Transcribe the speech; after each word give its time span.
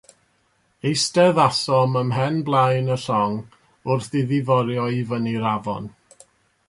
Eisteddasom 0.91 1.93
ym 2.01 2.09
mhen 2.13 2.37
blaen 2.47 2.89
y 2.95 2.97
llong 3.05 3.37
wrth 3.93 4.09
iddi 4.23 4.41
forio 4.49 4.89
i 5.01 5.05
fyny'r 5.13 5.47
afon. 5.55 5.91